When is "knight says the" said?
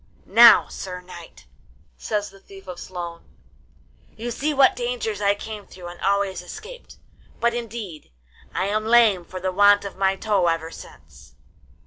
1.01-2.39